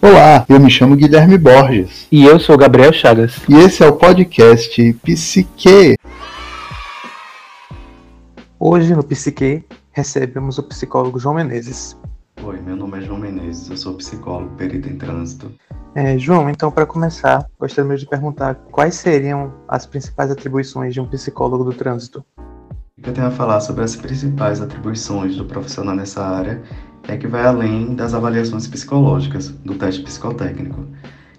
Olá, 0.00 0.46
eu 0.48 0.60
me 0.60 0.70
chamo 0.70 0.94
Guilherme 0.94 1.36
Borges. 1.36 2.06
E 2.12 2.24
eu 2.24 2.38
sou 2.38 2.56
Gabriel 2.56 2.92
Chagas. 2.92 3.36
E 3.48 3.54
esse 3.56 3.82
é 3.82 3.86
o 3.88 3.96
podcast 3.96 4.92
Psique. 5.02 5.96
Hoje 8.60 8.94
no 8.94 9.02
Psique 9.02 9.64
recebemos 9.90 10.56
o 10.56 10.62
psicólogo 10.62 11.18
João 11.18 11.34
Menezes. 11.34 11.98
Oi, 12.44 12.60
meu 12.60 12.76
nome 12.76 12.98
é 12.98 13.00
João 13.00 13.18
Menezes, 13.18 13.68
eu 13.68 13.76
sou 13.76 13.94
psicólogo, 13.94 14.54
perito 14.54 14.88
em 14.88 14.96
trânsito. 14.96 15.50
É, 15.96 16.16
João, 16.16 16.48
então 16.48 16.70
para 16.70 16.86
começar, 16.86 17.44
gostaria 17.58 17.96
de 17.96 18.06
perguntar 18.06 18.54
quais 18.70 18.94
seriam 18.94 19.52
as 19.66 19.84
principais 19.84 20.30
atribuições 20.30 20.94
de 20.94 21.00
um 21.00 21.06
psicólogo 21.06 21.64
do 21.64 21.72
trânsito? 21.72 22.24
O 22.96 23.02
que 23.02 23.10
eu 23.10 23.14
tenho 23.14 23.26
a 23.26 23.32
falar 23.32 23.58
sobre 23.58 23.82
as 23.82 23.96
principais 23.96 24.60
atribuições 24.60 25.36
do 25.36 25.44
profissional 25.44 25.96
nessa 25.96 26.24
área 26.24 26.62
é 27.08 27.16
que 27.16 27.26
vai 27.26 27.44
além 27.44 27.94
das 27.94 28.12
avaliações 28.12 28.66
psicológicas, 28.66 29.48
do 29.48 29.74
teste 29.74 30.02
psicotécnico. 30.02 30.84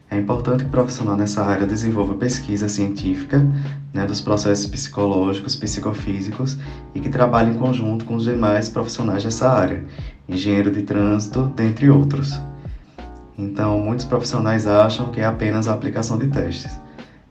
É 0.10 0.18
importante 0.18 0.64
que 0.64 0.70
o 0.70 0.72
profissional 0.72 1.16
nessa 1.16 1.44
área 1.46 1.68
desenvolva 1.68 2.16
pesquisa 2.16 2.68
científica 2.68 3.46
né, 3.94 4.08
dos 4.08 4.20
processos 4.20 4.66
psicológicos, 4.66 5.56
psicofísicos 5.56 6.58
e 6.96 7.00
que 7.00 7.10
trabalhe 7.10 7.52
em 7.52 7.60
conjunto 7.60 8.04
com 8.06 8.16
os 8.16 8.24
demais 8.24 8.68
profissionais 8.68 9.24
dessa 9.24 9.48
área, 9.48 9.86
engenheiro 10.28 10.72
de 10.72 10.82
trânsito, 10.82 11.44
dentre 11.56 11.92
outros. 11.92 12.42
Então, 13.38 13.80
muitos 13.80 14.06
profissionais 14.06 14.66
acham 14.66 15.12
que 15.12 15.22
é 15.22 15.26
apenas 15.26 15.68
a 15.68 15.74
aplicação 15.74 16.18
de 16.18 16.28
testes. 16.28 16.80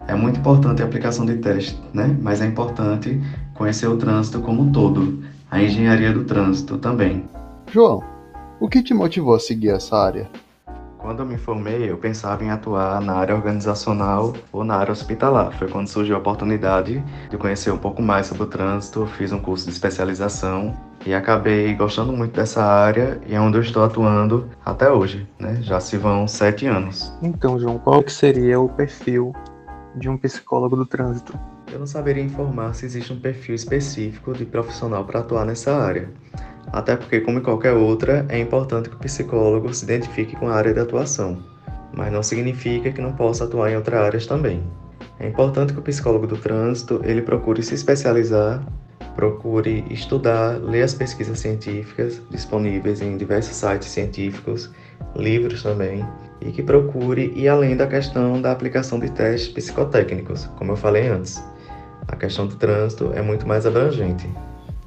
É 0.06 0.14
muito 0.14 0.38
importante 0.38 0.80
a 0.80 0.84
aplicação 0.84 1.26
de 1.26 1.34
testes, 1.38 1.76
né? 1.92 2.16
mas 2.22 2.40
é 2.40 2.46
importante 2.46 3.20
conhecer 3.54 3.88
o 3.88 3.96
trânsito 3.96 4.40
como 4.40 4.62
um 4.62 4.70
todo, 4.70 5.18
a 5.50 5.60
engenharia 5.60 6.12
do 6.12 6.22
trânsito 6.22 6.78
também. 6.78 7.24
João, 7.70 8.02
o 8.60 8.68
que 8.68 8.82
te 8.82 8.92
motivou 8.92 9.34
a 9.34 9.40
seguir 9.40 9.70
essa 9.70 9.96
área? 9.96 10.28
Quando 10.98 11.20
eu 11.20 11.26
me 11.26 11.38
formei, 11.38 11.88
eu 11.88 11.96
pensava 11.96 12.42
em 12.42 12.50
atuar 12.50 13.00
na 13.00 13.14
área 13.14 13.34
organizacional 13.34 14.34
ou 14.52 14.64
na 14.64 14.74
área 14.74 14.92
hospitalar. 14.92 15.56
Foi 15.56 15.68
quando 15.68 15.86
surgiu 15.86 16.16
a 16.16 16.18
oportunidade 16.18 17.02
de 17.30 17.36
conhecer 17.38 17.70
um 17.70 17.78
pouco 17.78 18.02
mais 18.02 18.26
sobre 18.26 18.42
o 18.42 18.46
trânsito, 18.46 19.06
fiz 19.16 19.30
um 19.30 19.38
curso 19.38 19.66
de 19.66 19.72
especialização 19.72 20.74
e 21.06 21.14
acabei 21.14 21.72
gostando 21.74 22.12
muito 22.12 22.34
dessa 22.34 22.64
área 22.64 23.20
e 23.26 23.34
é 23.34 23.40
onde 23.40 23.56
eu 23.56 23.62
estou 23.62 23.84
atuando 23.84 24.48
até 24.64 24.90
hoje, 24.90 25.26
né? 25.38 25.60
Já 25.62 25.78
se 25.78 25.96
vão 25.96 26.26
sete 26.26 26.66
anos. 26.66 27.12
Então, 27.22 27.60
João, 27.60 27.78
qual 27.78 28.02
que 28.02 28.12
seria 28.12 28.58
o 28.60 28.68
perfil 28.68 29.32
de 29.94 30.08
um 30.08 30.18
psicólogo 30.18 30.74
do 30.74 30.84
trânsito? 30.84 31.38
Eu 31.72 31.78
não 31.78 31.86
saberia 31.86 32.24
informar 32.24 32.74
se 32.74 32.84
existe 32.86 33.12
um 33.12 33.20
perfil 33.20 33.54
específico 33.54 34.32
de 34.32 34.44
profissional 34.44 35.04
para 35.04 35.20
atuar 35.20 35.46
nessa 35.46 35.76
área. 35.76 36.08
Até 36.72 36.96
porque, 36.96 37.20
como 37.20 37.38
em 37.38 37.42
qualquer 37.42 37.72
outra, 37.72 38.26
é 38.28 38.38
importante 38.38 38.88
que 38.88 38.96
o 38.96 38.98
psicólogo 38.98 39.72
se 39.72 39.84
identifique 39.84 40.36
com 40.36 40.48
a 40.48 40.54
área 40.54 40.74
de 40.74 40.80
atuação, 40.80 41.38
mas 41.92 42.12
não 42.12 42.22
significa 42.22 42.92
que 42.92 43.00
não 43.00 43.12
possa 43.12 43.44
atuar 43.44 43.70
em 43.70 43.76
outras 43.76 44.00
áreas 44.00 44.26
também. 44.26 44.62
É 45.18 45.26
importante 45.26 45.72
que 45.72 45.78
o 45.78 45.82
psicólogo 45.82 46.26
do 46.26 46.36
trânsito 46.36 47.00
ele 47.04 47.22
procure 47.22 47.62
se 47.62 47.74
especializar, 47.74 48.62
procure 49.16 49.84
estudar, 49.90 50.58
ler 50.62 50.82
as 50.82 50.94
pesquisas 50.94 51.40
científicas 51.40 52.22
disponíveis 52.30 53.02
em 53.02 53.16
diversos 53.16 53.56
sites 53.56 53.88
científicos, 53.88 54.70
livros 55.16 55.62
também, 55.62 56.06
e 56.40 56.52
que 56.52 56.62
procure 56.62 57.32
ir 57.34 57.48
além 57.48 57.76
da 57.76 57.86
questão 57.86 58.40
da 58.40 58.52
aplicação 58.52 59.00
de 59.00 59.10
testes 59.10 59.48
psicotécnicos, 59.48 60.46
como 60.56 60.72
eu 60.72 60.76
falei 60.76 61.08
antes. 61.08 61.42
A 62.06 62.14
questão 62.14 62.46
do 62.46 62.54
trânsito 62.54 63.10
é 63.12 63.20
muito 63.20 63.46
mais 63.46 63.66
abrangente. 63.66 64.30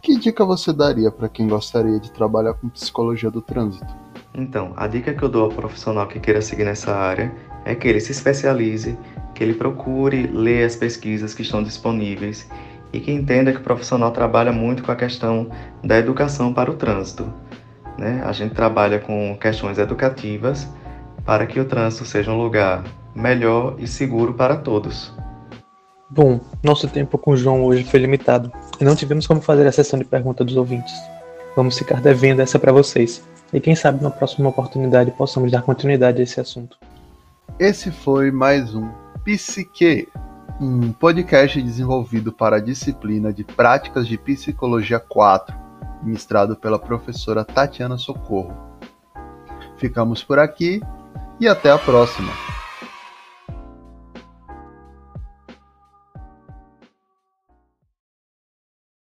Que 0.01 0.17
dica 0.17 0.43
você 0.43 0.73
daria 0.73 1.11
para 1.11 1.29
quem 1.29 1.47
gostaria 1.47 1.99
de 1.99 2.11
trabalhar 2.11 2.55
com 2.55 2.67
psicologia 2.69 3.29
do 3.29 3.39
trânsito? 3.39 3.85
Então, 4.33 4.73
a 4.75 4.87
dica 4.87 5.13
que 5.13 5.21
eu 5.21 5.29
dou 5.29 5.43
ao 5.43 5.49
profissional 5.49 6.07
que 6.07 6.19
queira 6.19 6.41
seguir 6.41 6.63
nessa 6.63 6.95
área 6.95 7.31
é 7.65 7.75
que 7.75 7.87
ele 7.87 7.99
se 7.99 8.11
especialize, 8.11 8.97
que 9.35 9.43
ele 9.43 9.53
procure 9.53 10.25
ler 10.25 10.65
as 10.65 10.75
pesquisas 10.75 11.35
que 11.35 11.43
estão 11.43 11.61
disponíveis 11.61 12.49
e 12.91 12.99
que 12.99 13.11
entenda 13.11 13.51
que 13.51 13.59
o 13.59 13.63
profissional 13.63 14.09
trabalha 14.09 14.51
muito 14.51 14.81
com 14.81 14.91
a 14.91 14.95
questão 14.95 15.51
da 15.83 15.99
educação 15.99 16.51
para 16.51 16.71
o 16.71 16.75
trânsito. 16.75 17.31
Né? 17.95 18.23
A 18.25 18.31
gente 18.31 18.55
trabalha 18.55 18.97
com 18.97 19.37
questões 19.39 19.77
educativas 19.77 20.67
para 21.23 21.45
que 21.45 21.59
o 21.59 21.65
trânsito 21.65 22.05
seja 22.05 22.31
um 22.31 22.41
lugar 22.41 22.83
melhor 23.13 23.75
e 23.77 23.85
seguro 23.85 24.33
para 24.33 24.55
todos. 24.55 25.13
Bom, 26.13 26.41
nosso 26.61 26.89
tempo 26.89 27.17
com 27.17 27.31
o 27.31 27.37
João 27.37 27.63
hoje 27.63 27.85
foi 27.85 27.97
limitado 28.01 28.51
e 28.81 28.83
não 28.83 28.97
tivemos 28.97 29.25
como 29.25 29.39
fazer 29.39 29.65
a 29.65 29.71
sessão 29.71 29.97
de 29.97 30.03
perguntas 30.03 30.45
dos 30.45 30.57
ouvintes. 30.57 30.93
Vamos 31.55 31.77
ficar 31.77 32.01
devendo 32.01 32.41
essa 32.41 32.59
para 32.59 32.73
vocês. 32.73 33.23
E 33.53 33.61
quem 33.61 33.75
sabe 33.75 34.03
na 34.03 34.11
próxima 34.11 34.49
oportunidade 34.49 35.09
possamos 35.11 35.49
dar 35.49 35.61
continuidade 35.61 36.19
a 36.19 36.23
esse 36.23 36.37
assunto. 36.41 36.77
Esse 37.57 37.91
foi 37.91 38.29
mais 38.29 38.75
um 38.75 38.89
Psique, 39.23 40.09
um 40.59 40.91
podcast 40.91 41.61
desenvolvido 41.61 42.33
para 42.33 42.57
a 42.57 42.61
disciplina 42.61 43.31
de 43.31 43.45
Práticas 43.45 44.05
de 44.05 44.17
Psicologia 44.17 44.99
4, 44.99 45.55
ministrado 46.03 46.57
pela 46.57 46.77
professora 46.77 47.45
Tatiana 47.45 47.97
Socorro. 47.97 48.53
Ficamos 49.77 50.21
por 50.21 50.39
aqui 50.39 50.81
e 51.39 51.47
até 51.47 51.71
a 51.71 51.77
próxima! 51.77 52.60